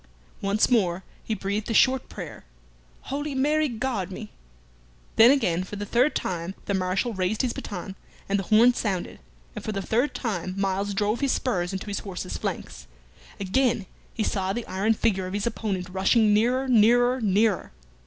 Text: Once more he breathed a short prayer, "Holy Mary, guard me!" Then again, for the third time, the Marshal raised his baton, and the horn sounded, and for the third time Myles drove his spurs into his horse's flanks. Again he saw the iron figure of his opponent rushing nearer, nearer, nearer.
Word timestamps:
Once 0.41 0.67
more 0.71 1.03
he 1.23 1.35
breathed 1.35 1.69
a 1.69 1.75
short 1.75 2.09
prayer, 2.09 2.43
"Holy 3.13 3.35
Mary, 3.35 3.69
guard 3.69 4.11
me!" 4.11 4.31
Then 5.15 5.29
again, 5.29 5.63
for 5.63 5.75
the 5.75 5.85
third 5.85 6.15
time, 6.15 6.55
the 6.65 6.73
Marshal 6.73 7.13
raised 7.13 7.43
his 7.43 7.53
baton, 7.53 7.95
and 8.27 8.39
the 8.39 8.43
horn 8.45 8.73
sounded, 8.73 9.19
and 9.55 9.63
for 9.63 9.71
the 9.71 9.79
third 9.83 10.15
time 10.15 10.55
Myles 10.57 10.95
drove 10.95 11.19
his 11.19 11.33
spurs 11.33 11.71
into 11.71 11.85
his 11.85 11.99
horse's 11.99 12.35
flanks. 12.35 12.87
Again 13.39 13.85
he 14.11 14.23
saw 14.23 14.51
the 14.53 14.65
iron 14.65 14.95
figure 14.95 15.27
of 15.27 15.33
his 15.33 15.45
opponent 15.45 15.87
rushing 15.89 16.33
nearer, 16.33 16.67
nearer, 16.67 17.21
nearer. 17.21 17.71